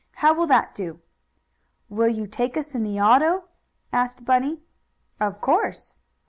[0.13, 0.99] How will that do?"
[1.87, 3.43] "Will you take us in the auto?"
[3.93, 4.61] asked Bunny.
[5.19, 5.93] "Of course."